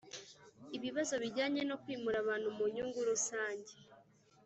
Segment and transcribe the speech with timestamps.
[0.77, 3.73] ibibazo bijyanye no kwimura abantu mu nyungu rusange